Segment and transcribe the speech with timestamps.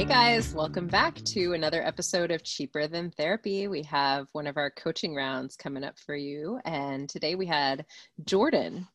[0.00, 3.68] Hey guys, welcome back to another episode of Cheaper Than Therapy.
[3.68, 6.58] We have one of our coaching rounds coming up for you.
[6.64, 7.84] And today we had
[8.24, 8.88] Jordan.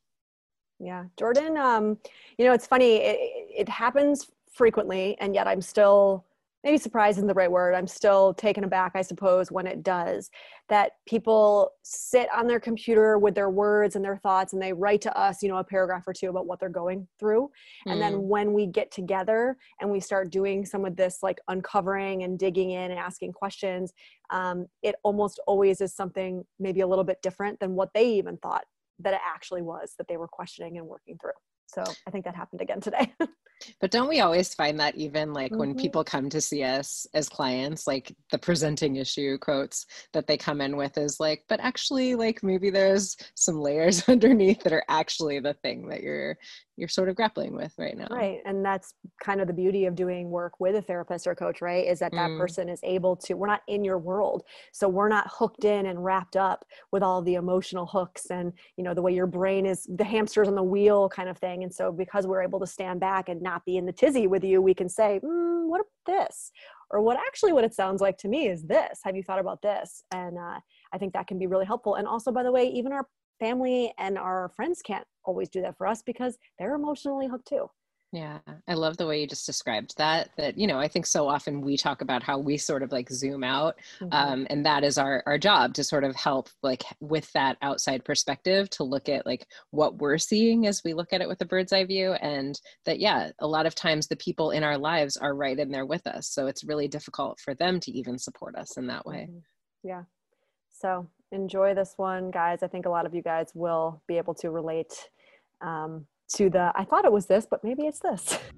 [0.80, 2.00] Yeah, Jordan, um,
[2.40, 3.18] you know, it's funny, it,
[3.56, 6.26] it happens frequently, and yet I'm still
[6.66, 7.76] maybe surprise isn't the right word.
[7.76, 10.32] I'm still taken aback, I suppose, when it does.
[10.68, 15.02] That people sit on their computer with their words and their thoughts and they write
[15.02, 17.52] to us, you know, a paragraph or two about what they're going through.
[17.88, 17.92] Mm.
[17.92, 18.22] And then mm.
[18.22, 22.72] when we get together and we start doing some of this like uncovering and digging
[22.72, 23.94] in and asking questions,
[24.32, 28.38] um, it almost always is something maybe a little bit different than what they even
[28.38, 28.64] thought
[29.00, 31.32] that it actually was that they were questioning and working through.
[31.68, 33.14] So I think that happened again today.
[33.80, 35.60] But don't we always find that even like mm-hmm.
[35.60, 40.38] when people come to see us as clients, like the presenting issue quotes that they
[40.38, 44.84] come in with is like, but actually, like maybe there's some layers underneath that are
[44.90, 46.38] actually the thing that you're
[46.78, 48.08] you're sort of grappling with right now.
[48.10, 48.40] Right.
[48.46, 51.88] And that's kind of the beauty of doing work with a therapist or coach, right?
[51.88, 52.38] Is that that mm.
[52.38, 54.44] person is able to, we're not in your world.
[54.74, 58.84] So we're not hooked in and wrapped up with all the emotional hooks and, you
[58.84, 61.64] know, the way your brain is the hamsters on the wheel kind of thing.
[61.64, 64.44] And so because we're able to stand back and not be in the tizzy with
[64.44, 66.52] you, we can say, mm, what about this?
[66.92, 69.00] Or what actually what it sounds like to me is this.
[69.04, 70.04] Have you thought about this?
[70.14, 70.60] And uh,
[70.96, 71.96] I think that can be really helpful.
[71.96, 73.06] And also, by the way, even our
[73.40, 77.70] family and our friends can't always do that for us because they're emotionally hooked too.
[78.16, 78.40] Yeah,
[78.70, 80.30] I love the way you just described that.
[80.38, 83.10] That you know, I think so often we talk about how we sort of like
[83.10, 84.14] zoom out, mm-hmm.
[84.14, 88.06] um, and that is our our job to sort of help like with that outside
[88.06, 91.46] perspective to look at like what we're seeing as we look at it with a
[91.46, 95.18] bird's eye view, and that yeah, a lot of times the people in our lives
[95.18, 98.56] are right in there with us, so it's really difficult for them to even support
[98.56, 99.28] us in that way.
[99.30, 99.40] Mm-hmm.
[99.84, 100.04] Yeah,
[100.86, 102.62] so enjoy this one, guys.
[102.62, 105.10] I think a lot of you guys will be able to relate
[105.60, 108.38] um, to the, I thought it was this, but maybe it's this.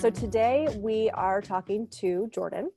[0.00, 2.70] So today we are talking to Jordan.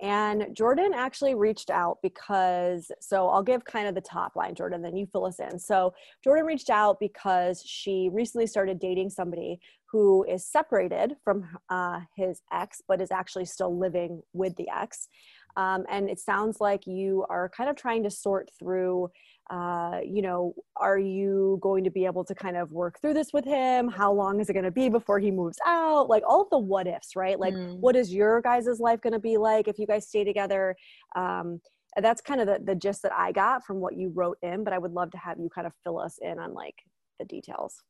[0.00, 4.80] And Jordan actually reached out because, so I'll give kind of the top line, Jordan,
[4.80, 5.58] then you fill us in.
[5.58, 5.92] So
[6.22, 9.60] Jordan reached out because she recently started dating somebody
[9.90, 15.08] who is separated from uh, his ex, but is actually still living with the ex.
[15.56, 19.10] Um, and it sounds like you are kind of trying to sort through
[19.50, 23.32] uh, you know, are you going to be able to kind of work through this
[23.32, 23.88] with him?
[23.88, 26.10] How long is it going to be before he moves out?
[26.10, 27.38] Like all of the what ifs, right?
[27.38, 27.78] Like, mm.
[27.78, 30.76] what is your guys' life going to be like if you guys stay together?
[31.16, 31.60] Um,
[32.00, 34.74] that's kind of the, the gist that I got from what you wrote in, but
[34.74, 36.76] I would love to have you kind of fill us in on like
[37.18, 37.82] the details.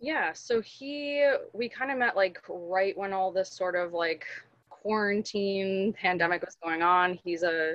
[0.00, 4.26] Yeah, so he, we kind of met like right when all this sort of like
[4.68, 7.18] quarantine pandemic was going on.
[7.22, 7.74] He's a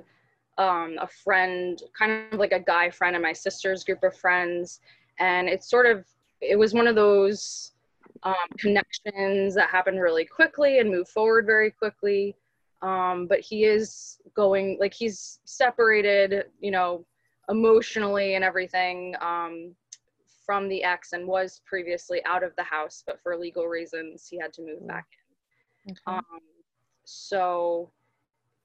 [0.58, 4.80] um, a friend, kind of like a guy friend, and my sister's group of friends.
[5.20, 6.06] And it's sort of,
[6.42, 7.72] it was one of those
[8.24, 12.36] um, connections that happened really quickly and moved forward very quickly.
[12.82, 17.06] Um, but he is going, like, he's separated, you know,
[17.50, 19.74] emotionally and everything um,
[20.46, 24.38] from the ex and was previously out of the house, but for legal reasons, he
[24.38, 25.06] had to move back
[25.86, 25.92] in.
[25.92, 26.02] Okay.
[26.08, 26.40] Um,
[27.06, 27.90] so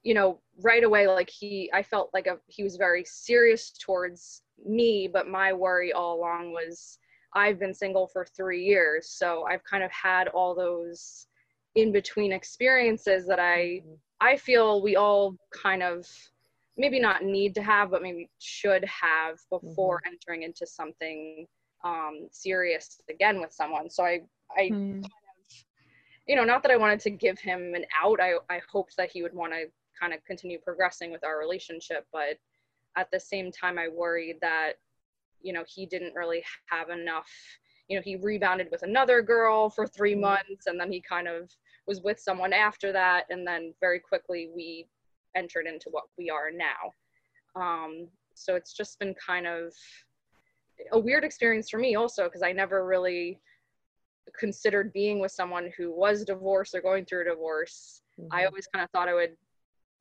[0.03, 4.43] you know right away like he i felt like a, he was very serious towards
[4.65, 6.99] me but my worry all along was
[7.35, 11.27] i've been single for three years so i've kind of had all those
[11.75, 13.95] in between experiences that i mm-hmm.
[14.21, 16.07] i feel we all kind of
[16.77, 20.15] maybe not need to have but maybe should have before mm-hmm.
[20.15, 21.47] entering into something
[21.85, 24.21] um serious again with someone so i
[24.57, 25.05] i mm.
[26.27, 29.11] you know not that i wanted to give him an out i i hoped that
[29.13, 29.67] he would want to
[29.99, 32.39] kind of continue progressing with our relationship but
[32.97, 34.73] at the same time i worried that
[35.43, 37.31] you know he didn't really have enough
[37.89, 40.23] you know he rebounded with another girl for three mm-hmm.
[40.23, 41.51] months and then he kind of
[41.87, 44.87] was with someone after that and then very quickly we
[45.35, 46.93] entered into what we are now
[47.61, 49.73] um, so it's just been kind of
[50.93, 53.41] a weird experience for me also because i never really
[54.39, 58.29] considered being with someone who was divorced or going through a divorce mm-hmm.
[58.33, 59.37] I always kind of thought I would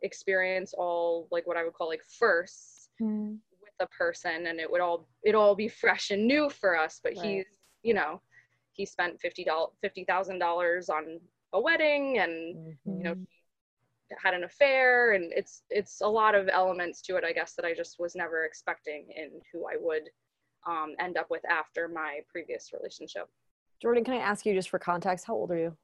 [0.02, 3.34] experience all like what I would call like firsts mm-hmm.
[3.62, 7.00] with a person and it would all it all be fresh and new for us.
[7.04, 7.26] But right.
[7.26, 7.46] he's,
[7.84, 8.22] you know,
[8.72, 11.20] he spent fifty dollars fifty thousand dollars on
[11.54, 12.98] a wedding and mm-hmm.
[12.98, 13.16] you know
[14.24, 17.66] had an affair and it's it's a lot of elements to it i guess that
[17.66, 20.04] i just was never expecting in who i would
[20.66, 23.28] um, end up with after my previous relationship
[23.82, 25.76] jordan can i ask you just for context how old are you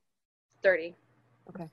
[0.62, 0.95] 30
[1.50, 1.69] okay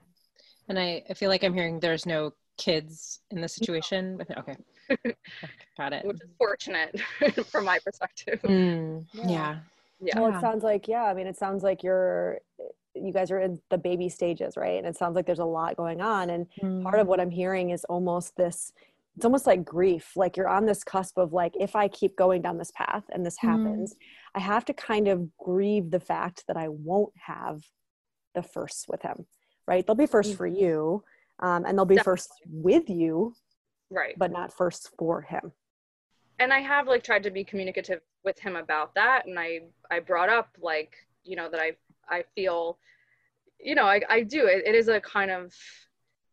[0.70, 4.56] and i, I feel like i'm hearing there's no kids in the situation with okay
[5.76, 7.00] got it which is fortunate
[7.46, 9.28] from my perspective mm, yeah.
[9.28, 9.58] yeah
[10.00, 12.40] yeah well it sounds like yeah i mean it sounds like you're
[12.94, 14.78] you guys are in the baby stages, right?
[14.78, 16.30] And it sounds like there's a lot going on.
[16.30, 16.82] And mm.
[16.82, 18.72] part of what I'm hearing is almost this
[19.16, 20.12] it's almost like grief.
[20.16, 23.26] Like you're on this cusp of like, if I keep going down this path and
[23.26, 23.48] this mm.
[23.48, 23.96] happens,
[24.34, 27.60] I have to kind of grieve the fact that I won't have
[28.34, 29.26] the firsts with him,
[29.70, 29.86] right?
[29.86, 30.64] They'll be 1st for mm-hmm.
[30.64, 31.04] you,
[31.38, 32.18] um, and they'll be Definitely.
[32.18, 33.34] first with you,
[33.88, 34.14] right?
[34.18, 35.52] But not first for him.
[36.40, 40.00] And I have like tried to be communicative with him about that, and I I
[40.00, 41.76] brought up like you know that I
[42.08, 42.78] I feel,
[43.60, 44.46] you know, I, I do.
[44.46, 45.54] It, it is a kind of,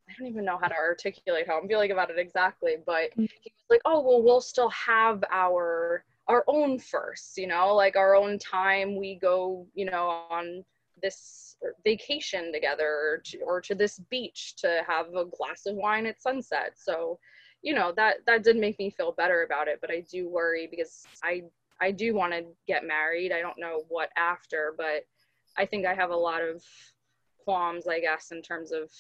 [0.10, 3.30] I don't even know how to articulate how I'm feeling about it exactly, but mm.
[3.42, 7.96] he was like, oh, well, we'll still have our our own first, you know, like
[7.96, 8.98] our own time.
[8.98, 10.66] We go, you know, on
[11.02, 16.06] this vacation together or to, or to this beach to have a glass of wine
[16.06, 16.74] at sunset.
[16.76, 17.20] So,
[17.62, 20.68] you know, that that did make me feel better about it, but I do worry
[20.70, 21.44] because I
[21.80, 23.32] I do want to get married.
[23.32, 25.06] I don't know what after, but
[25.58, 26.64] I think I have a lot of
[27.44, 28.92] qualms, I guess, in terms of,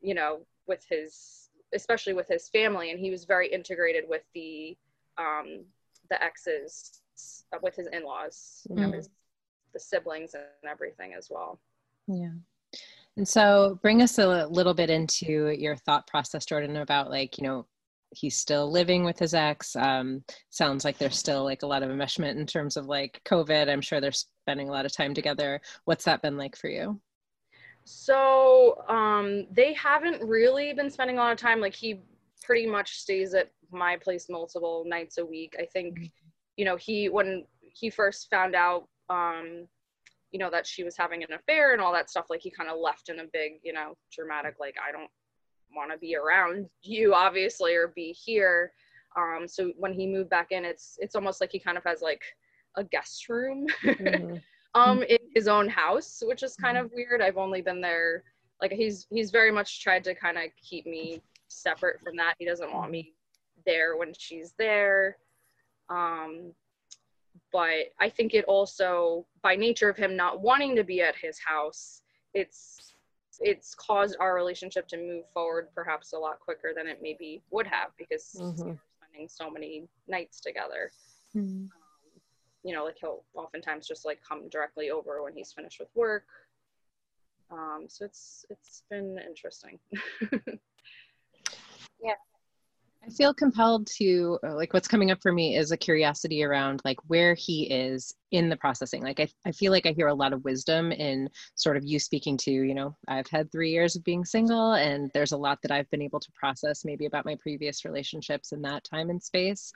[0.00, 4.76] you know, with his, especially with his family, and he was very integrated with the,
[5.18, 5.64] um,
[6.10, 7.02] the exes,
[7.52, 8.94] uh, with his in-laws, you know, mm.
[8.94, 9.08] his,
[9.74, 11.60] the siblings and everything as well.
[12.06, 12.32] Yeah.
[13.16, 17.44] And so bring us a little bit into your thought process, Jordan, about like, you
[17.44, 17.66] know,
[18.10, 19.76] he's still living with his ex.
[19.76, 23.68] Um, sounds like there's still like a lot of enmeshment in terms of like COVID.
[23.68, 25.60] I'm sure they're spending a lot of time together.
[25.84, 27.00] What's that been like for you?
[27.84, 31.60] So um, they haven't really been spending a lot of time.
[31.60, 32.00] Like he
[32.42, 35.54] pretty much stays at my place multiple nights a week.
[35.58, 36.06] I think, mm-hmm.
[36.56, 39.66] you know, he when he first found out, um,
[40.30, 42.68] you know, that she was having an affair and all that stuff, like he kind
[42.68, 45.10] of left in a big, you know, dramatic, like I don't
[45.74, 48.72] want to be around you obviously or be here.
[49.16, 52.02] Um, so when he moved back in it's it's almost like he kind of has
[52.02, 52.22] like
[52.76, 54.36] a guest room mm-hmm.
[54.74, 56.86] um in his own house which is kind mm-hmm.
[56.86, 57.22] of weird.
[57.22, 58.24] I've only been there
[58.60, 62.34] like he's he's very much tried to kind of keep me separate from that.
[62.38, 63.12] He doesn't want me
[63.66, 65.16] there when she's there.
[65.88, 66.52] Um
[67.54, 71.38] but i think it also by nature of him not wanting to be at his
[71.38, 72.02] house
[72.34, 72.94] it's
[73.40, 77.66] it's caused our relationship to move forward perhaps a lot quicker than it maybe would
[77.66, 78.68] have because mm-hmm.
[78.68, 78.78] we're
[79.14, 80.90] spending so many nights together.
[81.36, 81.64] Mm-hmm.
[81.64, 81.70] Um,
[82.62, 86.26] you know, like he'll oftentimes just like come directly over when he's finished with work.
[87.50, 89.78] Um, so it's it's been interesting.
[92.02, 92.14] yeah,
[93.06, 96.80] I feel compelled to uh, like what's coming up for me is a curiosity around
[96.84, 99.02] like where he is in the processing.
[99.02, 101.98] Like I, I feel like I hear a lot of wisdom in sort of you
[101.98, 105.60] speaking to, you know, I've had three years of being single and there's a lot
[105.62, 109.22] that I've been able to process maybe about my previous relationships in that time and
[109.22, 109.72] space.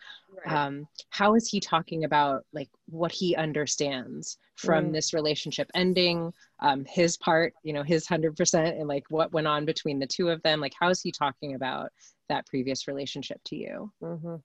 [0.47, 0.57] Right.
[0.57, 4.93] Um, how is he talking about like what he understands from mm.
[4.93, 9.47] this relationship ending, um, his part, you know, his hundred percent and like what went
[9.47, 10.61] on between the two of them?
[10.61, 11.91] Like how is he talking about
[12.29, 13.93] that previous relationship to you?
[14.03, 14.37] Mm-hmm.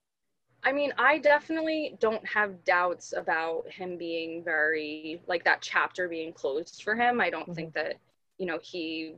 [0.66, 6.32] I mean, I definitely don't have doubts about him being very, like that chapter being
[6.32, 7.20] closed for him.
[7.20, 7.54] I don't mm-hmm.
[7.54, 7.96] think that,
[8.38, 9.16] you know, he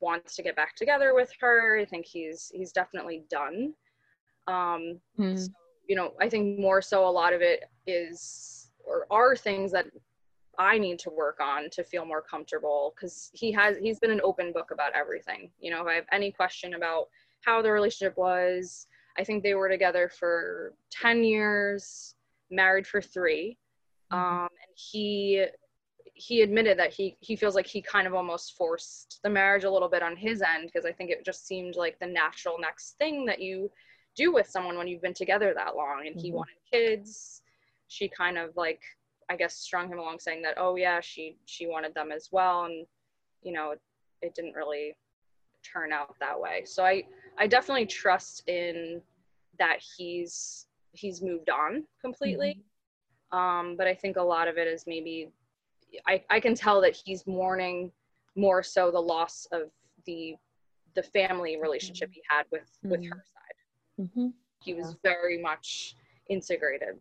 [0.00, 1.78] wants to get back together with her.
[1.78, 3.74] I think he's he's definitely done.
[4.46, 5.36] Um, mm-hmm.
[5.36, 5.50] so,
[5.88, 9.86] you know, I think more so a lot of it is or are things that
[10.58, 14.20] I need to work on to feel more comfortable because he has he's been an
[14.22, 15.50] open book about everything.
[15.58, 17.08] You know, if I have any question about
[17.44, 18.86] how the relationship was.
[19.18, 22.14] I think they were together for 10 years,
[22.50, 23.56] married for 3
[24.12, 24.18] mm-hmm.
[24.18, 25.44] um, and he
[26.14, 29.70] he admitted that he he feels like he kind of almost forced the marriage a
[29.70, 32.98] little bit on his end because I think it just seemed like the natural next
[32.98, 33.70] thing that you
[34.16, 36.24] do with someone when you've been together that long and mm-hmm.
[36.24, 37.42] he wanted kids
[37.88, 38.80] she kind of like
[39.28, 42.64] i guess strung him along saying that oh yeah she she wanted them as well
[42.64, 42.86] and
[43.42, 43.80] you know it,
[44.22, 44.94] it didn't really
[45.62, 47.02] turn out that way so i
[47.40, 49.00] I definitely trust in
[49.58, 52.60] that he's he's moved on completely.
[53.32, 53.38] Mm-hmm.
[53.38, 55.30] Um, but I think a lot of it is maybe
[56.06, 57.90] I, I can tell that he's mourning
[58.36, 59.70] more so the loss of
[60.06, 60.34] the
[60.94, 62.90] the family relationship he had with mm-hmm.
[62.90, 64.28] with her side mm-hmm.
[64.62, 65.12] he was yeah.
[65.14, 65.94] very much
[66.28, 66.96] integrated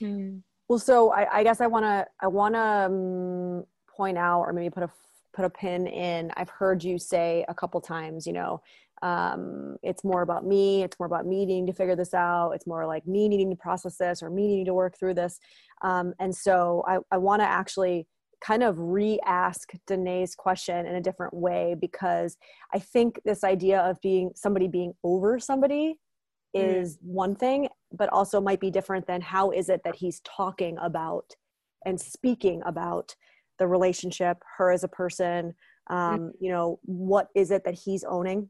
[0.00, 0.40] mm.
[0.68, 4.52] well so i, I guess i want to i want to um, point out or
[4.52, 4.90] maybe put a
[5.32, 8.60] put a pin in i've heard you say a couple times you know
[9.02, 12.66] um, it's more about me it's more about me needing to figure this out it's
[12.66, 15.38] more like me needing to process this or me needing to work through this
[15.82, 18.06] um, and so i, I want to actually
[18.42, 22.36] kind of re-ask Danae's question in a different way because
[22.74, 25.94] I think this idea of being somebody being over somebody
[26.56, 26.80] mm.
[26.80, 30.76] is one thing, but also might be different than how is it that he's talking
[30.82, 31.36] about
[31.86, 33.14] and speaking about
[33.58, 35.54] the relationship, her as a person,
[35.90, 35.94] mm.
[35.94, 36.30] um, mm.
[36.40, 38.48] you know, what is it that he's owning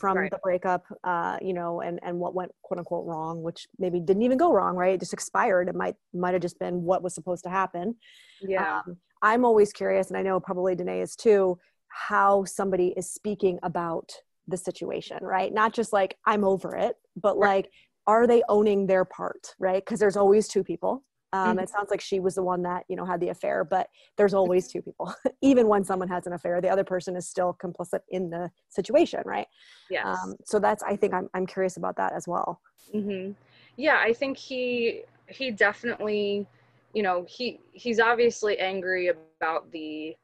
[0.00, 0.30] from right.
[0.30, 4.22] the breakup, uh, you know, and and what went quote unquote wrong, which maybe didn't
[4.22, 4.94] even go wrong, right?
[4.94, 5.68] It just expired.
[5.68, 7.96] It might might have just been what was supposed to happen.
[8.40, 8.80] Yeah.
[8.86, 13.58] Um, I'm always curious, and I know probably Danae is too, how somebody is speaking
[13.62, 14.10] about
[14.48, 15.52] the situation, right?
[15.52, 17.56] Not just like I'm over it, but right.
[17.56, 17.70] like
[18.06, 19.84] are they owning their part, right?
[19.84, 21.04] Because there's always two people.
[21.32, 21.58] Um, mm-hmm.
[21.60, 24.34] It sounds like she was the one that you know had the affair, but there's
[24.34, 25.14] always two people.
[25.40, 29.22] Even when someone has an affair, the other person is still complicit in the situation,
[29.24, 29.46] right?
[29.90, 30.06] Yes.
[30.06, 32.60] Um, so that's I think I'm I'm curious about that as well.
[32.94, 33.32] Mm-hmm.
[33.76, 36.46] Yeah, I think he he definitely,
[36.94, 40.16] you know, he he's obviously angry about the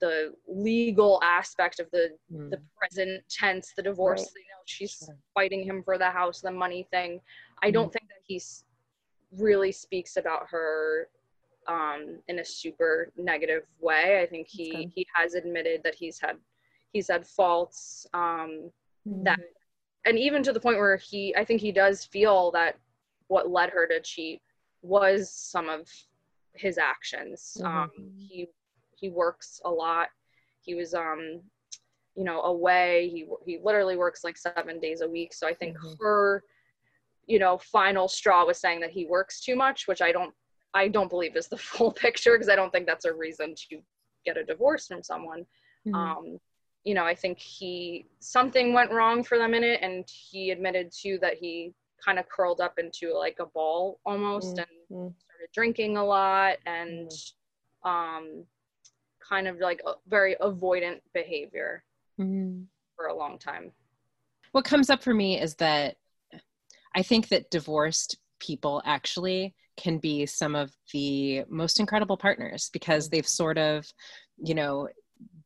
[0.00, 2.50] the legal aspect of the mm.
[2.50, 4.20] the present tense, the divorce.
[4.20, 4.28] Right.
[4.34, 5.16] You know, she's sure.
[5.34, 7.20] fighting him for the house, the money thing.
[7.62, 7.74] I mm.
[7.74, 8.64] don't think that he's
[9.38, 11.08] really speaks about her
[11.66, 14.20] um, in a super negative way.
[14.22, 16.36] I think he he has admitted that he's had
[16.92, 18.70] he's had faults um,
[19.08, 19.24] mm-hmm.
[19.24, 19.40] that,
[20.04, 22.78] and even to the point where he I think he does feel that
[23.28, 24.40] what led her to cheat
[24.82, 25.88] was some of
[26.54, 27.56] his actions.
[27.60, 27.66] Mm-hmm.
[27.66, 28.48] Um, he
[28.94, 30.08] he works a lot.
[30.60, 31.40] He was um
[32.14, 33.08] you know away.
[33.12, 35.32] He he literally works like seven days a week.
[35.32, 35.94] So I think mm-hmm.
[36.00, 36.44] her
[37.26, 40.32] you know final straw was saying that he works too much which i don't
[40.74, 43.78] i don't believe is the full picture because i don't think that's a reason to
[44.24, 45.44] get a divorce from someone
[45.86, 45.94] mm-hmm.
[45.94, 46.38] um
[46.84, 50.90] you know i think he something went wrong for them in it and he admitted
[50.92, 51.72] too that he
[52.04, 54.94] kind of curled up into like a ball almost mm-hmm.
[54.94, 57.88] and started drinking a lot and mm-hmm.
[57.88, 58.44] um
[59.26, 61.82] kind of like a very avoidant behavior
[62.20, 62.62] mm-hmm.
[62.94, 63.72] for a long time
[64.52, 65.96] what comes up for me is that
[66.94, 73.08] I think that divorced people actually can be some of the most incredible partners because
[73.08, 73.86] they've sort of,
[74.38, 74.88] you know,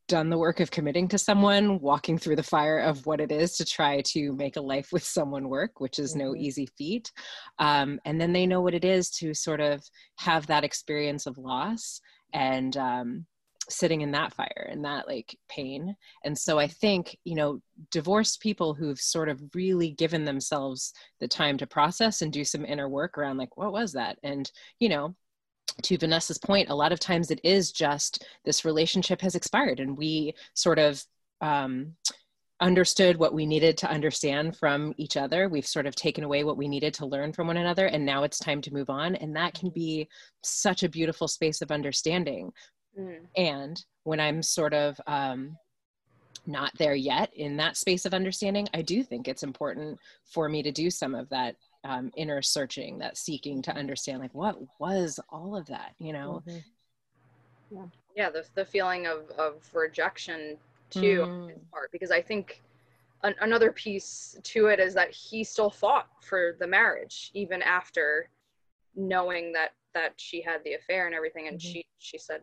[0.08, 3.56] done the work of committing to someone, walking through the fire of what it is
[3.56, 6.42] to try to make a life with someone work, which is no mm-hmm.
[6.42, 7.12] easy feat.
[7.58, 9.82] Um, and then they know what it is to sort of
[10.16, 12.00] have that experience of loss
[12.32, 13.26] and um,
[13.68, 15.94] sitting in that fire and that like pain
[16.24, 17.60] and so i think you know
[17.90, 22.64] divorced people who've sort of really given themselves the time to process and do some
[22.64, 25.14] inner work around like what was that and you know
[25.82, 29.96] to Vanessa's point, a lot of times it is just this relationship has expired and
[29.96, 31.00] we sort of
[31.40, 31.94] um,
[32.60, 35.48] understood what we needed to understand from each other.
[35.48, 38.24] We've sort of taken away what we needed to learn from one another, and now
[38.24, 39.14] it's time to move on.
[39.14, 40.08] And that can be
[40.42, 42.50] such a beautiful space of understanding.
[42.98, 43.20] Mm.
[43.36, 45.56] And when I'm sort of um,
[46.46, 50.62] not there yet in that space of understanding, I do think it's important for me
[50.62, 55.20] to do some of that um, inner searching, that seeking to understand, like, what was
[55.30, 56.42] all of that, you know?
[56.46, 57.76] Mm-hmm.
[57.76, 57.86] Yeah.
[58.16, 60.56] Yeah, the, the feeling of, of rejection
[60.90, 61.52] too, mm.
[61.70, 62.62] part, because I think
[63.22, 68.28] an, another piece to it is that he still fought for the marriage, even after
[68.96, 71.72] knowing that that she had the affair and everything and mm-hmm.
[71.72, 72.42] she she said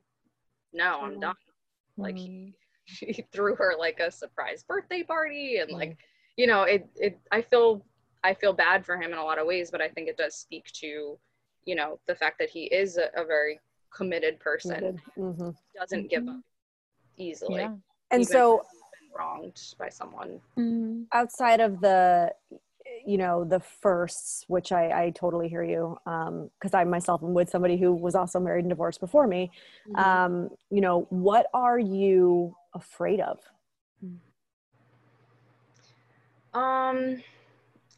[0.75, 1.35] no i'm done
[1.97, 2.27] like he,
[2.91, 3.11] mm-hmm.
[3.11, 5.97] he threw her like a surprise birthday party and like
[6.37, 7.83] you know it it i feel
[8.23, 10.35] i feel bad for him in a lot of ways but i think it does
[10.35, 11.17] speak to
[11.65, 13.59] you know the fact that he is a, a very
[13.93, 15.01] committed person committed.
[15.17, 15.49] Mm-hmm.
[15.79, 16.41] doesn't give up
[17.17, 17.75] easily yeah.
[18.11, 18.61] and so
[19.17, 21.03] wronged by someone mm-hmm.
[21.13, 22.31] outside of the
[23.05, 27.33] you know the firsts which i, I totally hear you um, because i myself am
[27.33, 29.51] with somebody who was also married and divorced before me.
[29.89, 29.99] Mm-hmm.
[29.99, 33.39] um, you know what are you afraid of?
[36.53, 37.21] Um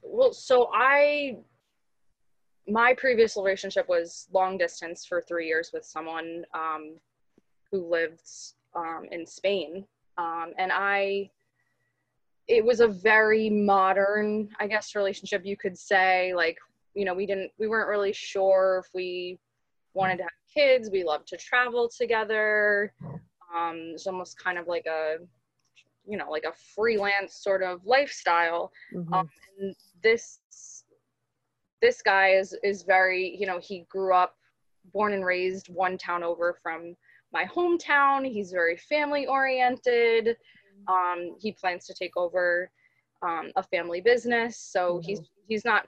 [0.04, 1.38] well so i
[2.68, 6.98] my previous relationship was long distance for three years with someone um,
[7.72, 8.28] who lived
[8.76, 9.86] um, in spain.
[10.18, 11.30] Um, and i
[12.48, 16.34] it was a very modern, I guess, relationship you could say.
[16.34, 16.58] Like,
[16.94, 19.38] you know, we didn't, we weren't really sure if we
[19.94, 20.90] wanted to have kids.
[20.92, 22.94] We loved to travel together.
[23.56, 25.18] Um, it's almost kind of like a
[26.08, 29.14] you know like a freelance sort of lifestyle mm-hmm.
[29.14, 30.40] um, and this
[31.82, 34.36] this guy is is very you know he grew up
[34.94, 36.96] born and raised one town over from
[37.34, 40.38] my hometown he's very family oriented
[40.88, 42.70] um, he plans to take over
[43.22, 45.08] um, a family business so mm-hmm.
[45.08, 45.88] he's he's not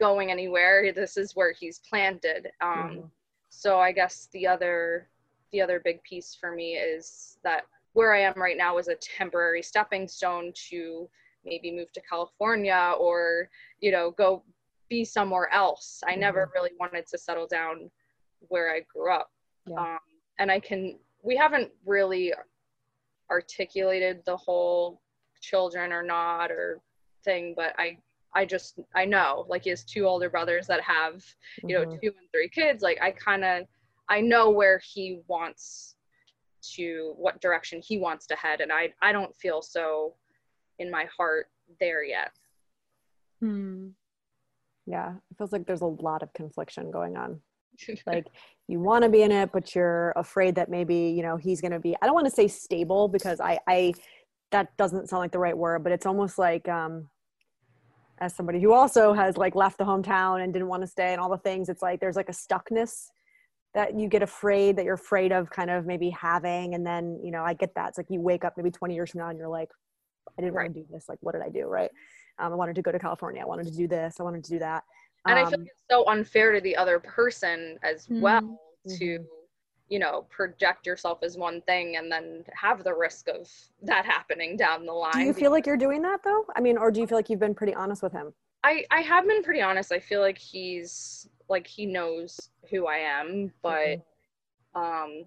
[0.00, 3.06] going anywhere this is where he's planted um, mm-hmm.
[3.48, 5.08] so i guess the other
[5.52, 8.94] the other big piece for me is that where I am right now is a
[8.96, 11.08] temporary stepping stone to
[11.44, 13.48] maybe move to California or,
[13.80, 14.42] you know, go
[14.88, 16.00] be somewhere else.
[16.06, 16.20] I mm-hmm.
[16.20, 17.90] never really wanted to settle down
[18.48, 19.30] where I grew up.
[19.66, 19.80] Yeah.
[19.80, 19.98] Um,
[20.38, 22.32] and I can, we haven't really
[23.30, 25.00] articulated the whole
[25.40, 26.80] children or not or
[27.24, 27.98] thing, but I,
[28.34, 31.24] I just, I know like he has two older brothers that have,
[31.64, 31.98] you know, mm-hmm.
[32.02, 32.82] two and three kids.
[32.82, 33.66] Like I kind of,
[34.08, 35.96] I know where he wants
[36.62, 40.14] to what direction he wants to head and i i don't feel so
[40.78, 41.46] in my heart
[41.80, 42.30] there yet
[43.40, 43.88] hmm.
[44.86, 47.40] yeah it feels like there's a lot of confliction going on
[48.06, 48.26] like
[48.66, 51.72] you want to be in it but you're afraid that maybe you know he's going
[51.72, 53.92] to be i don't want to say stable because i i
[54.50, 57.08] that doesn't sound like the right word but it's almost like um
[58.20, 61.20] as somebody who also has like left the hometown and didn't want to stay and
[61.20, 63.06] all the things it's like there's like a stuckness
[63.74, 67.30] that you get afraid that you're afraid of kind of maybe having and then you
[67.30, 67.90] know i get that.
[67.90, 69.70] It's like you wake up maybe 20 years from now and you're like
[70.36, 70.64] i didn't right.
[70.64, 71.08] want to do this.
[71.08, 71.66] Like what did i do?
[71.66, 71.90] Right?
[72.38, 73.42] Um, i wanted to go to california.
[73.42, 74.16] I wanted to do this.
[74.18, 74.84] I wanted to do that
[75.28, 78.20] and um, i feel um, like it's so unfair to the other person as mm-hmm.
[78.20, 79.24] well to mm-hmm.
[79.88, 83.48] you know project yourself as one thing and then have the risk of
[83.82, 86.76] that happening down the line do you feel like you're doing that though i mean
[86.76, 88.32] or do you feel like you've been pretty honest with him
[88.64, 92.96] i i have been pretty honest i feel like he's like he knows who I
[92.96, 93.98] am, but
[94.76, 94.80] mm-hmm.
[94.80, 95.24] um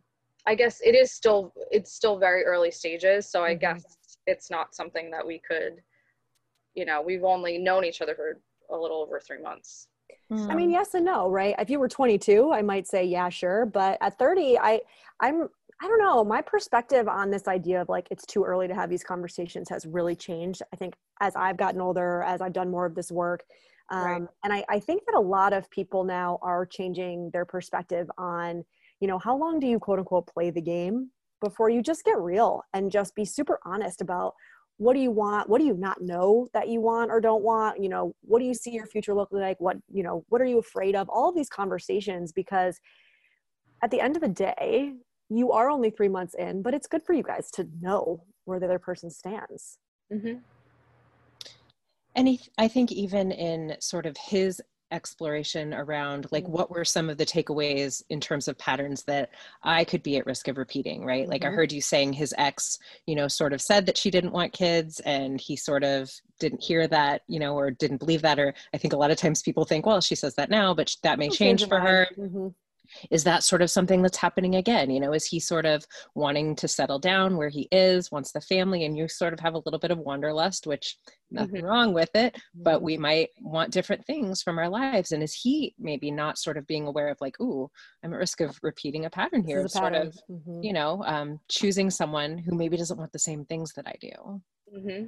[0.48, 3.60] I guess it is still it's still very early stages, so I mm-hmm.
[3.60, 3.98] guess
[4.28, 5.82] it's not something that we could
[6.74, 8.40] you know, we've only known each other for
[8.74, 9.90] a little over 3 months.
[10.32, 11.56] I mean, yes and no, right?
[11.60, 14.82] If you were 22, I might say yeah, sure, but at 30, I
[15.20, 15.50] I'm
[15.84, 16.24] I don't know.
[16.24, 19.86] My perspective on this idea of like it's too early to have these conversations has
[19.86, 20.62] really changed.
[20.72, 23.44] I think as I've gotten older, as I've done more of this work,
[23.90, 24.22] um, right.
[24.44, 28.64] And I, I think that a lot of people now are changing their perspective on,
[29.00, 31.10] you know, how long do you quote unquote play the game
[31.42, 34.36] before you just get real and just be super honest about
[34.82, 35.48] what do you want?
[35.48, 37.80] What do you not know that you want or don't want?
[37.80, 39.62] You know what do you see your future looking like?
[39.62, 41.08] What you know what are you afraid of?
[41.08, 42.80] All of these conversations because
[43.84, 44.94] at the end of the day
[45.30, 48.60] you are only three months in but it's good for you guys to know where
[48.60, 49.78] the other person stands.
[50.12, 50.40] Mm-hmm.
[52.16, 54.60] And I think even in sort of his
[54.92, 56.54] exploration around like mm-hmm.
[56.54, 59.32] what were some of the takeaways in terms of patterns that
[59.64, 61.24] I could be at risk of repeating, right?
[61.24, 61.32] Mm-hmm.
[61.32, 61.56] Like I mm-hmm.
[61.56, 65.00] heard you saying his ex, you know, sort of said that she didn't want kids
[65.02, 68.40] and he sort of didn't hear that, you know, or didn't believe that.
[68.40, 70.96] Or I think a lot of times people think, well, she says that now, but
[71.04, 72.08] that may change for her.
[72.18, 72.48] Mm-hmm
[73.10, 76.56] is that sort of something that's happening again you know is he sort of wanting
[76.56, 79.62] to settle down where he is wants the family and you sort of have a
[79.66, 80.98] little bit of wanderlust which
[81.30, 81.66] nothing mm-hmm.
[81.66, 82.86] wrong with it but mm-hmm.
[82.86, 86.68] we might want different things from our lives and is he maybe not sort of
[86.68, 87.70] being aware of like ooh
[88.04, 90.62] i'm at risk of repeating a pattern here a sort of mm-hmm.
[90.64, 94.42] you know um, choosing someone who maybe doesn't want the same things that i do
[94.76, 95.06] mm-hmm.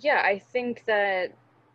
[0.00, 1.32] yeah i think that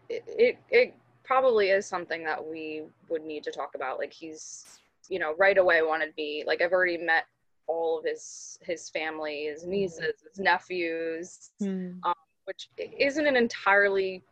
[0.09, 0.95] it, it, it
[1.27, 3.99] probably is something that we would need to talk about.
[3.99, 4.65] Like he's,
[5.09, 6.45] you know, right away wanted me.
[6.47, 7.25] Like I've already met
[7.67, 9.71] all of his his family, his mm-hmm.
[9.71, 11.99] nieces, his nephews, mm.
[12.03, 12.13] um,
[12.45, 14.23] which isn't an entirely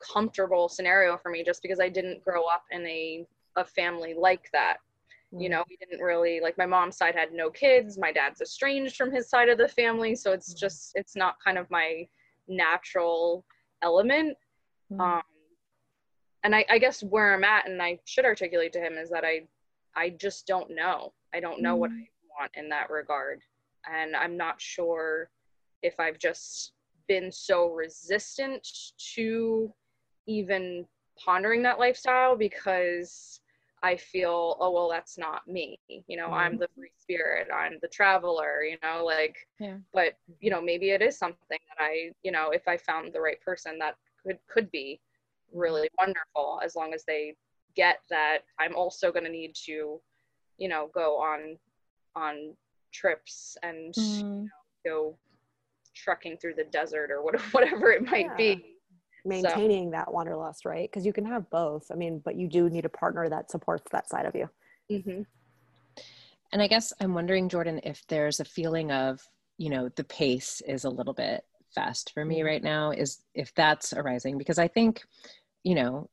[0.00, 4.50] comfortable scenario for me, just because I didn't grow up in a a family like
[4.52, 4.76] that.
[5.34, 5.42] Mm.
[5.42, 7.96] You know, we didn't really like my mom's side had no kids.
[7.98, 10.58] My dad's estranged from his side of the family, so it's mm.
[10.58, 12.06] just it's not kind of my
[12.48, 13.46] natural
[13.82, 14.36] element.
[14.92, 15.00] Mm.
[15.00, 15.22] Um,
[16.48, 19.22] and I, I guess where I'm at, and I should articulate to him, is that
[19.22, 19.42] I,
[19.94, 21.12] I just don't know.
[21.34, 22.08] I don't know mm what I
[22.40, 23.42] want in that regard,
[23.86, 25.28] and I'm not sure
[25.82, 26.72] if I've just
[27.06, 28.66] been so resistant
[29.14, 29.70] to
[30.26, 30.86] even
[31.22, 33.40] pondering that lifestyle because
[33.82, 35.78] I feel, oh well, that's not me.
[36.06, 37.48] You know, mm I'm the free spirit.
[37.54, 38.62] I'm the traveler.
[38.62, 39.76] You know, like, yeah.
[39.92, 43.20] but you know, maybe it is something that I, you know, if I found the
[43.20, 44.98] right person, that could could be
[45.52, 47.34] really wonderful as long as they
[47.76, 50.00] get that i'm also going to need to
[50.58, 51.56] you know go on
[52.16, 52.54] on
[52.92, 54.18] trips and mm.
[54.18, 54.48] you know,
[54.84, 55.18] go
[55.94, 58.36] trekking through the desert or whatever it might yeah.
[58.36, 58.74] be
[59.24, 59.92] maintaining so.
[59.92, 62.88] that wanderlust right because you can have both i mean but you do need a
[62.90, 64.48] partner that supports that side of you
[64.90, 65.22] mm-hmm.
[66.52, 69.20] and i guess i'm wondering jordan if there's a feeling of
[69.58, 71.44] you know the pace is a little bit
[71.78, 75.02] fast for me right now is if that's arising because i think
[75.64, 76.08] you know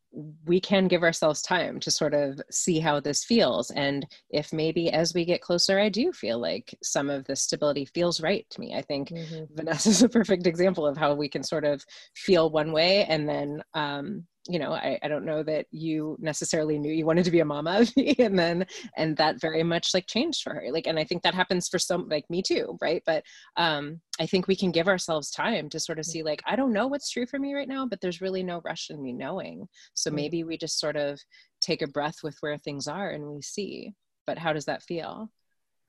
[0.45, 3.69] we can give ourselves time to sort of see how this feels.
[3.71, 7.85] And if maybe as we get closer i do feel like some of the stability
[7.85, 8.73] feels right to me.
[8.73, 9.47] I think Mhm.
[9.57, 13.61] Vanessa's a perfect example of how we can sort of feel one way and then
[13.73, 17.39] um you know I, I don't know that you necessarily knew you wanted to be
[17.39, 17.85] a mama
[18.19, 21.33] and then and that very much like changed for her like and i think that
[21.33, 23.01] happens for some like me too right?
[23.05, 23.23] But
[23.57, 26.73] um i think we can give ourselves time to sort of see like i don't
[26.73, 29.67] know what's true for me right now but there's really no rush in me knowing.
[29.93, 30.15] So Mm.
[30.15, 31.19] maybe we just sort of
[31.61, 33.93] take a breath with where things are and we see.
[34.27, 35.31] But how does that feel?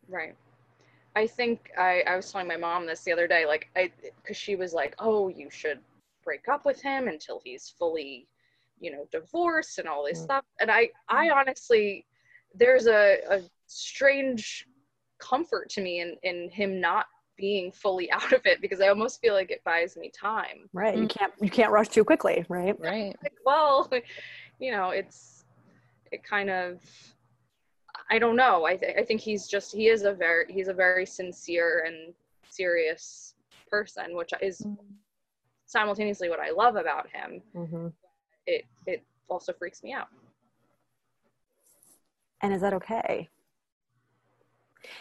[0.09, 0.35] Right.
[1.15, 3.91] I think I, I was telling my mom this the other day, like I
[4.23, 5.81] because she was like, Oh, you should
[6.25, 8.29] break up with him until he's fully,
[8.81, 10.25] you know, divorce and all this Mm.
[10.25, 10.45] stuff.
[10.61, 12.07] And I I honestly
[12.55, 14.67] there's a, a strange
[15.19, 19.21] comfort to me in, in him not being fully out of it because I almost
[19.21, 20.69] feel like it buys me time.
[20.73, 21.09] right you Mm.
[21.09, 23.91] can't you can't rush too quickly right right Like, well,
[24.59, 25.45] you know, it's
[26.13, 26.81] it kind of
[28.11, 28.65] I don't know.
[28.67, 32.15] I th- I think he's just he is a very he's a very sincere and
[32.51, 33.35] serious
[33.69, 34.65] person, which is
[35.67, 37.43] simultaneously what I love about him.
[37.55, 37.93] Mhm.
[38.47, 40.09] It it also freaks me out.
[42.43, 43.29] and is that okay?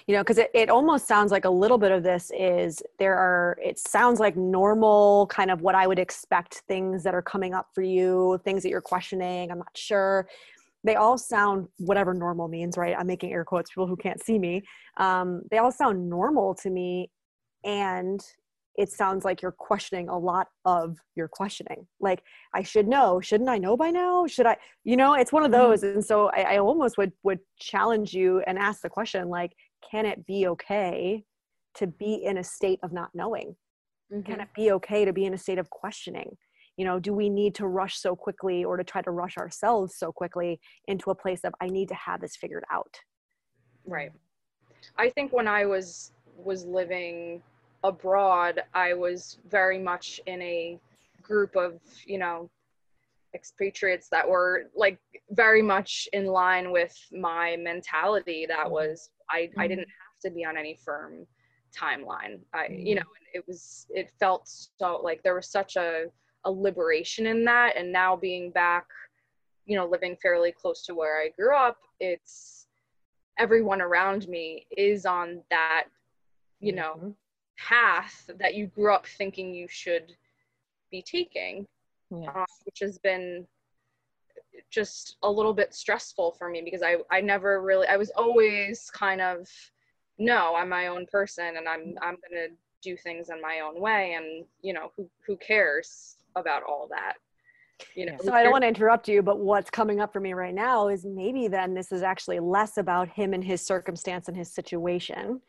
[0.08, 3.16] You know because it, it almost sounds like a little bit of this is there
[3.16, 7.54] are it sounds like normal kind of what i would expect things that are coming
[7.54, 10.28] up for you things that you're questioning i'm not sure.
[10.84, 12.96] They all sound whatever normal means right?
[12.98, 14.64] I'm making air quotes people who can't see me.
[14.98, 17.10] Um, they all sound normal to me
[17.64, 18.22] and
[18.78, 21.88] it sounds like you're questioning a lot of your questioning.
[22.00, 23.20] Like i should know.
[23.22, 24.28] Shouldn't i know by now?
[24.28, 25.60] Should i you know it's one of Mhm.
[25.60, 25.84] those.
[25.84, 29.54] And so I, I almost would would challenge you and ask the question like
[29.92, 31.24] can it be okay
[31.76, 33.56] to be in a state of not knowing?
[34.26, 36.38] Can it be okay to be in a state of questioning?
[36.78, 39.96] You know do we need to rush so quickly or to try to rush ourselves
[39.98, 42.94] so quickly into a place of i need to have this figured out?
[43.86, 44.12] Right.
[44.98, 47.42] I think when I was was living
[47.86, 50.80] abroad, I was very much in a
[51.22, 52.50] group of, you know,
[53.34, 54.98] expatriates that were like
[55.32, 58.72] very much in line with my mentality that Mhm.
[58.72, 59.70] was I I Mhm.
[59.70, 61.28] didn't have to be on any firm
[61.74, 62.40] timeline.
[62.54, 62.88] I Mhm.
[62.88, 66.06] you know, it was it felt so like there was such a
[66.46, 68.86] a liberation in that and now being back
[69.66, 72.68] you know living fairly close to where I grew up, it's
[73.38, 75.86] everyone around me is on that
[76.62, 77.16] you know Mhm.
[77.58, 80.16] Path that you grew up thinking you should
[80.92, 81.66] be taking
[82.12, 83.46] yeah uh, which has been
[84.70, 88.90] just a little bit stressful for me because I, I never really I was always
[88.92, 89.48] kind of
[90.18, 92.48] no I'm my own person and I'm I'm gonna
[92.82, 97.16] do things in my own way and you know who who cares about all that?
[97.96, 100.34] You know So I don't want to interrupt you, but what's coming up for me
[100.34, 104.38] right now is maybe then this is actually less about him and his circumstance and
[104.38, 105.42] his situation.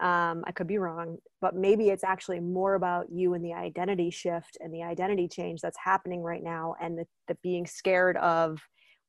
[0.00, 4.10] Um, I could be wrong, but maybe it's actually more about you and the identity
[4.10, 8.60] shift and the identity change that's happening right now and the, the being scared of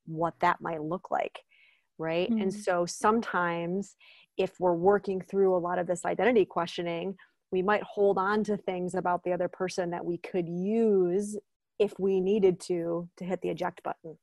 [0.05, 1.39] what that might look like.
[1.99, 2.29] Right.
[2.39, 2.63] And Mhm.
[2.63, 3.95] so sometimes
[4.37, 7.17] if we're working through a lot of this identity questioning,
[7.51, 11.37] we might hold on to things about the other person that we could use
[11.79, 14.17] if we needed to to hit the eject button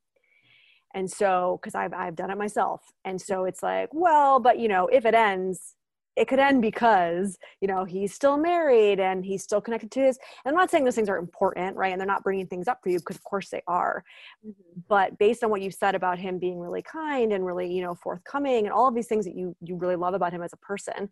[0.94, 4.68] and so because I've, I've done it myself and so it's like well but you
[4.68, 5.74] know if it ends
[6.16, 10.18] it could end because you know he's still married and he's still connected to his
[10.44, 12.78] and i'm not saying those things are important right and they're not bringing things up
[12.82, 14.04] for you because of course they are.
[14.46, 14.54] Mhm.
[14.88, 17.94] but based on what you said about him being really kind and really you know
[17.94, 20.58] forthcoming and all of these things that you you really love about him as a
[20.58, 21.08] person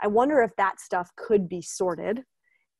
[0.00, 2.24] i wonder if that stuff could be sorted.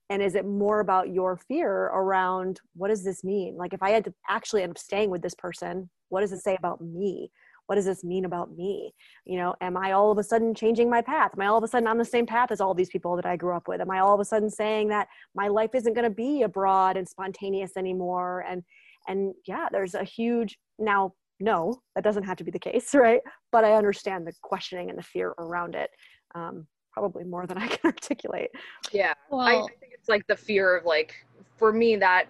[0.09, 3.57] And is it more about your fear around what does this mean?
[3.57, 6.39] Like if i had to actually end up staying with this person what does it
[6.41, 7.31] say about me
[7.67, 8.93] what does this mean about me?
[9.25, 11.33] You know am i all of a sudden changing my path?
[11.35, 13.27] Am i all of a sudden on the same path as all these people that
[13.27, 13.81] i grew up with?
[13.81, 16.97] Am i all of a sudden saying that my life isn't going to be abroad
[16.97, 18.45] and spontaneous anymore?
[18.49, 18.63] And
[19.09, 23.21] and yeah there's a huge now no that doesn't have to be the case right?
[23.53, 25.91] But i understand the questioning and the fear around it
[26.35, 28.51] um, probably more than i can articulate.
[28.93, 31.15] Yeah I, I think it's like the fear of like
[31.57, 32.27] for me that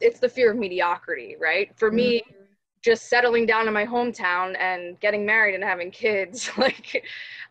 [0.00, 1.70] it's the fear of mediocrity right?
[1.76, 2.22] For me
[2.82, 6.50] just settling down in my hometown and getting married and having kids.
[6.58, 7.04] Like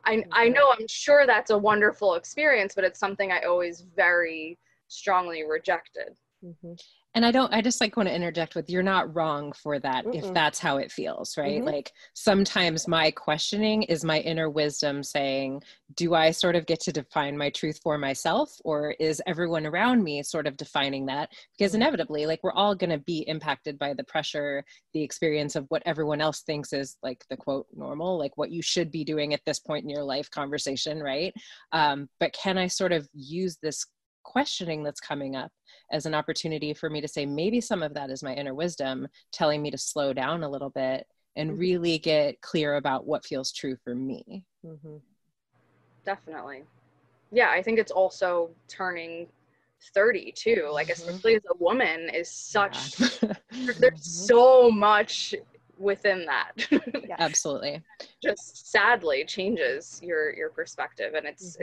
[0.05, 4.57] I, I know i'm sure that's a wonderful experience but it's something i always very
[4.87, 6.17] strongly rejected.
[6.43, 6.77] Mhm.
[7.13, 10.05] And i don't i just like want to interject with you're not wrong for that
[10.05, 10.15] Mm-mm.
[10.15, 11.65] if that's how it feels right Mhm.
[11.65, 15.61] like sometimes my questioning is my inner wisdom saying
[15.95, 20.03] do i sort of get to define my truth for myself or is everyone around
[20.03, 21.75] me sort of defining that because Mhm.
[21.75, 25.83] inevitably like we're all going to be impacted by the pressure the experience of what
[25.85, 29.41] everyone else thinks is like the quote normal like what you should be doing at
[29.45, 31.33] this point in your life conversation right
[31.71, 33.85] um, but can i sort of use this
[34.23, 35.51] questioning that's coming up
[35.91, 39.07] as an opportunity for me to say maybe some of that is my inner wisdom
[39.31, 41.59] telling me to slow down a little bit and Mhm.
[41.59, 44.97] really get clear about what feels true for me Mm-hmm.
[46.05, 46.63] definitely
[47.31, 49.27] yeah i think it's also turning
[49.93, 50.93] 30 too like Mhm.
[50.93, 53.33] especially as a woman is such Yeah.
[53.79, 54.27] there's Mhm.
[54.27, 55.33] so much
[55.79, 56.51] within that
[57.07, 57.15] Yeah.
[57.19, 57.81] absolutely
[58.21, 61.59] just sadly changes your your perspective and it's Mhm.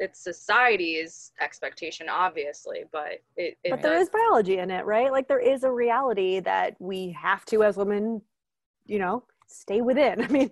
[0.00, 4.84] It's it's society's expectation obviously but it, it but there does- is biology in it,
[4.84, 5.10] right?
[5.12, 8.22] Like there is a reality that we have to, as women,
[8.84, 10.22] you know, stay within.
[10.24, 10.50] I mean,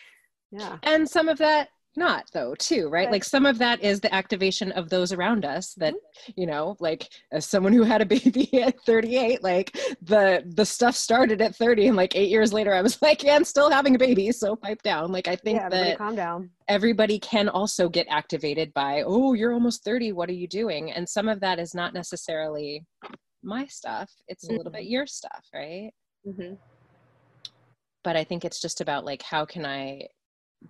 [0.50, 0.78] yeah.
[0.82, 3.12] and some of that not though too right Right.
[3.12, 5.94] like some of that is the activation of those around us that
[6.36, 10.94] you know like as someone who had a baby at 38 like the the stuff
[10.94, 13.94] started at 30 and like eight years later i was like yeah i'm still having
[13.94, 16.50] a baby so pipe down like i think yeah, everybody that calm down.
[16.68, 21.08] everybody can also get activated by oh you're almost 30 what are you doing and
[21.08, 22.84] some of that is not necessarily
[23.42, 25.92] my stuff it's a little bit your stuff right
[26.26, 26.58] Mhm.
[28.02, 30.02] but i think it's just about like how can i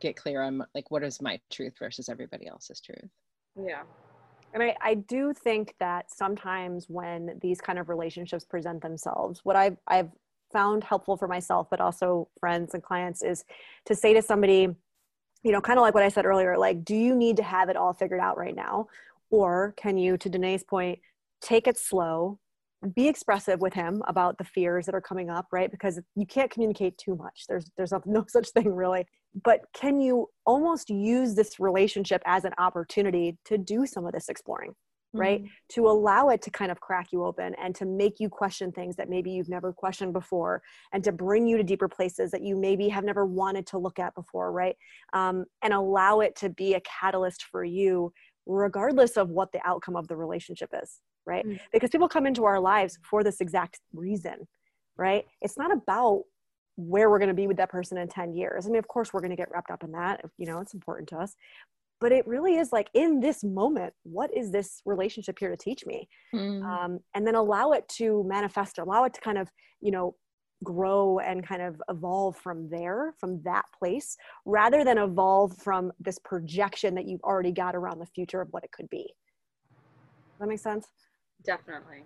[0.00, 3.10] get clear on like what is my truth versus everybody else's truth
[3.56, 3.82] yeah
[4.54, 9.56] And I, I do think that sometimes when these kind of relationships present themselves, what
[9.56, 10.10] I've, I've
[10.52, 13.44] found helpful for myself, but also friends and clients, is
[13.84, 14.74] to say to somebody,
[15.42, 17.68] you know, kind of like what I said earlier, like, do you need to have
[17.68, 18.86] it all figured out right now?
[19.30, 21.00] Or can you, to Danae's point,
[21.42, 22.38] take it slow,
[22.94, 25.70] be expressive with him about the fears that are coming up, right?
[25.70, 27.44] Because you can't communicate too much.
[27.48, 29.06] There's there's no, such thing really.
[29.44, 34.28] But can you almost use this relationship as an opportunity to do some of this
[34.28, 34.74] exploring?
[35.18, 35.44] right?
[35.70, 38.96] To allow it to kind of crack you open and to make you question things
[38.96, 42.56] that maybe you've never questioned before and to bring you to deeper places that you
[42.56, 44.76] maybe have never wanted to look at before, right?
[45.12, 48.12] Um, and allow it to be a catalyst for you,
[48.46, 51.44] regardless of what the outcome of the relationship is, right?
[51.44, 51.60] Mhm.
[51.72, 54.46] Because people come into our lives for this exact reason,
[54.96, 55.26] right?
[55.40, 56.24] It's not about
[56.76, 58.66] where we're going to be with that person in 10 years.
[58.66, 60.22] I mean, of course, we're going to get wrapped up in that.
[60.38, 61.34] You know, it's important to us
[61.98, 65.86] but it really is like in this moment what is this relationship here to teach
[65.86, 66.62] me Mm.
[66.62, 70.14] um, and then allow it to manifest allow it to kind of you know
[70.62, 76.18] grow and kind of evolve from there from that place rather than evolve from this
[76.18, 80.48] projection that you've already got around the future of what it could be Does that
[80.48, 80.86] make sense
[81.46, 82.02] definitely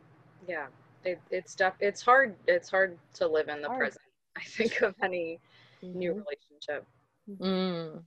[0.48, 0.66] yeah
[1.04, 3.80] it, it's def- it's hard it's hard to live in the Hard.
[3.80, 4.02] present
[4.36, 5.40] i think of any
[5.82, 6.24] new Mhm.
[6.24, 6.86] relationship
[7.40, 8.02] Mm.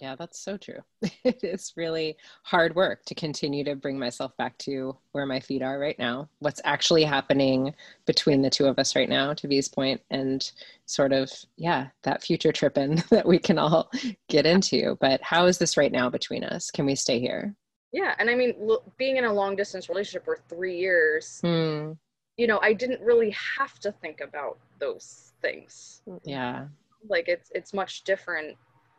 [0.00, 0.80] Yeah, that's so true.
[1.24, 5.62] it is really hard work to continue to bring myself back to where my feet
[5.62, 6.28] are right now.
[6.40, 7.72] What's actually happening
[8.04, 10.50] between the two of us right now, to V's point, and
[10.86, 13.90] sort of, yeah, that future tripping that we can all
[14.28, 14.96] get into.
[15.00, 16.70] But how is this right now between us?
[16.72, 17.54] Can we stay here?
[17.94, 21.92] Yeah and i mean lo- being in a long distance relationship for three years Hmm.
[22.36, 26.02] you know i didn't really have to think about those things.
[26.24, 26.66] Yeah.
[27.08, 28.56] like it's it's much different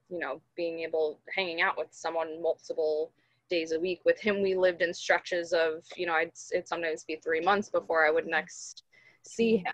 [0.09, 3.11] you know being able hanging out with someone multiple
[3.49, 7.03] days a week with him we lived in stretches of you know i'd it'd sometimes
[7.03, 8.83] be three months before i would next
[9.23, 9.73] see him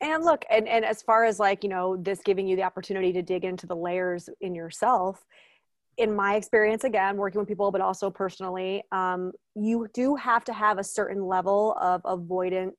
[0.00, 3.12] And look, and, and as far as like, you know, this giving you the opportunity
[3.14, 5.26] to dig into the layers in yourself,
[5.98, 10.52] in my experience, again, working with people, but also personally, um, you do have to
[10.52, 12.72] have a certain level of avoidant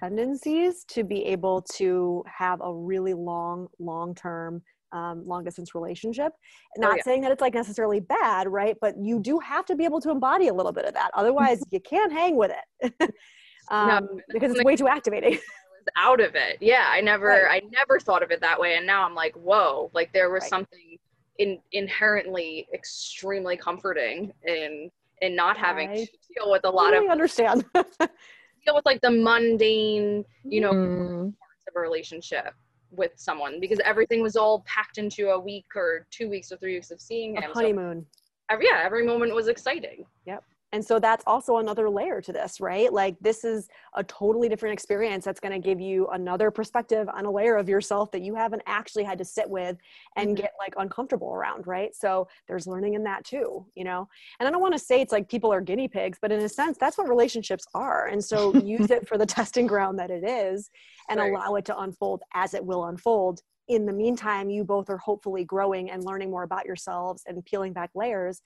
[0.00, 6.32] tendencies to be able to have a really long, long term, um, long distance relationship.
[6.78, 7.02] Not yeah.
[7.02, 8.76] saying that it's like necessarily bad, right?
[8.80, 11.10] But you do have to be able to embody a little bit of that.
[11.14, 13.14] Otherwise, you can't hang with it.
[13.70, 15.38] um, because it's way too activating.
[15.96, 17.60] out of it yeah i never Right.
[17.64, 20.42] i never thought of it that way and now i'm like whoa like there was
[20.42, 20.50] Right.
[20.50, 20.96] something
[21.38, 24.90] in inherently extremely comforting in
[25.20, 27.64] in not having I to deal with a lot of understand.
[27.74, 31.34] deal with like the mundane you know Mm.
[31.38, 32.54] parts of a relationship
[32.90, 36.74] with someone because everything was all packed into a week or two weeks or three
[36.74, 37.50] weeks of seeing a him.
[37.54, 38.06] So honeymoon.
[38.50, 40.04] every, yeah, every moment was exciting.
[40.26, 40.44] Yep.
[40.72, 42.92] And so that's also another layer to this right?
[42.92, 47.26] Like this is a totally different experience that's going to give you another perspective on
[47.26, 49.76] a layer of yourself that you haven't actually had to sit with
[50.16, 50.42] and mm-hmm.
[50.42, 51.94] get like uncomfortable around right?
[51.94, 54.08] So there's learning in that too you know?
[54.38, 56.48] And i don't want to say it's like people are guinea pigs but in a
[56.48, 58.06] sense that's what relationships are.
[58.06, 60.70] And so use it for the testing ground that it is
[61.08, 61.30] and right.
[61.30, 63.42] allow it to unfold as it will unfold.
[63.68, 67.72] In the meantime you both are hopefully growing and learning more about yourselves and peeling
[67.72, 68.42] back layers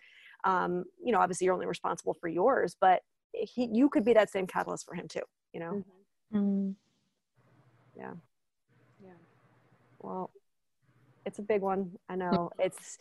[0.46, 4.30] um, you know obviously you're only responsible for yours but he, you could be that
[4.30, 5.20] same catalyst for him too
[5.52, 5.84] you know
[6.32, 6.38] mm-hmm.
[6.38, 6.70] Mm-hmm.
[8.00, 8.12] yeah
[9.02, 9.10] yeah
[9.98, 10.30] well
[11.26, 12.96] it's a big one i know it's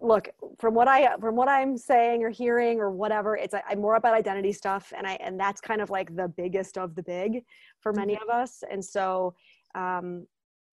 [0.00, 3.96] look from what i from what i'm saying or hearing or whatever it's i'm more
[3.96, 7.44] about identity stuff and i and that's kind of like the biggest of the big
[7.80, 8.30] for many mm-hmm.
[8.30, 9.34] of us and so
[9.74, 10.26] um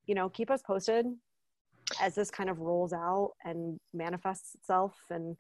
[0.06, 1.06] you know keep us posted
[2.02, 5.36] as this kind of rolls out and manifests itself and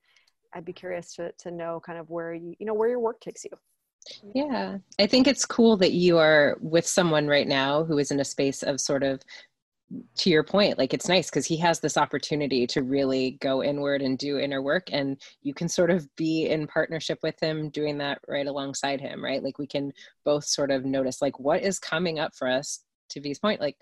[0.54, 3.20] I'd be curious to to know kind of where you you know where your work
[3.20, 3.52] takes you.
[4.34, 8.20] Yeah, I think it's cool that you are with someone right now who is in
[8.20, 9.22] a space of sort of
[10.18, 14.02] to your point like it's nice because he has this opportunity to really go inward
[14.02, 17.98] and do inner work and you can sort of be in partnership with him doing
[17.98, 19.94] that right alongside him right like we can
[20.26, 23.78] both sort of notice like what is coming up for us to v's point like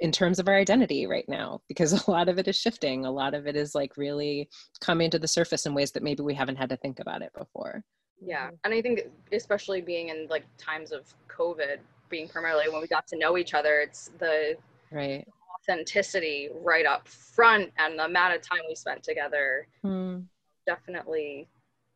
[0.00, 3.04] in terms of our identity right now because a lot of it is shifting.
[3.04, 4.48] A lot of it is like really
[4.80, 7.32] coming to the surface in ways that maybe we haven't had to think about it
[7.36, 7.84] before.
[8.22, 12.86] Yeah and i think especially being in like times of covid being primarily when we
[12.86, 14.56] got to know each other it's the
[14.90, 15.26] right.
[15.54, 20.18] authenticity right up front and the amount of time we spent together hmm.
[20.66, 21.48] definitely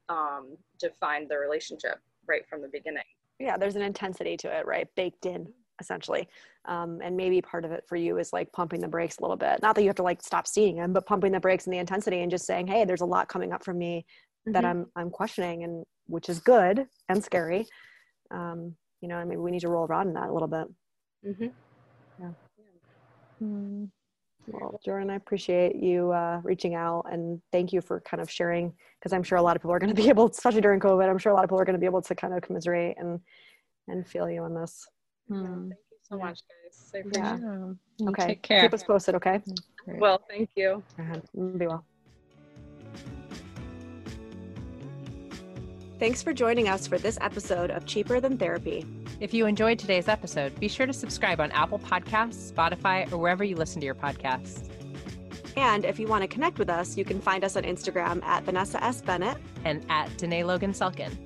[0.09, 3.03] um defined the relationship right from the beginning.
[3.39, 6.29] Yeah there's an intensity to it right baked in essentially
[6.67, 9.37] um, and maybe part of it for you is like pumping the brakes a little
[9.37, 11.75] bit not that you have to like stop seeing him but pumping the brakes and
[11.75, 14.05] the intensity and just saying hey there's a lot coming up from me
[14.47, 14.53] mm-hmm.
[14.53, 17.67] that i'm i'm questioning and which is good and scary
[18.31, 20.67] um, you know and maybe we need to roll around in that a little bit
[21.27, 21.47] mm-hmm.
[22.21, 22.31] yeah
[23.43, 23.89] mm.
[24.47, 28.73] well jordan i appreciate you uh, reaching out and thank you for kind of sharing
[28.99, 31.09] because i'm sure a lot of people are going to be able especially during covid
[31.09, 32.97] i'm sure a lot of people are going to be able to kind of commiserate
[32.99, 33.21] and
[33.89, 34.87] and feel you on this
[35.29, 35.71] Hmm.
[35.71, 36.93] Thank you so much, guys.
[36.95, 37.71] I appreciate yeah.
[38.01, 38.09] it.
[38.09, 38.27] Okay.
[38.27, 38.63] Take care.
[38.63, 39.41] Keep us posted, okay?
[39.87, 40.83] Well, thank you.
[40.99, 41.21] Uh-huh.
[41.59, 41.85] Be well.
[45.99, 48.85] Thanks for joining us for this episode of Cheaper Than Therapy.
[49.21, 53.45] If you enjoyed today's episode, be sure to subscribe on Apple Podcasts, Spotify, or wherever
[53.45, 54.69] you listen to your podcasts.
[55.57, 58.43] And if you want to connect with us, you can find us on Instagram at
[58.43, 59.01] Vanessa S.
[59.03, 61.17] Bennett and at Danae Logan Selkin.